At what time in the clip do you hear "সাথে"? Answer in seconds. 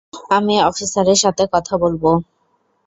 1.23-1.43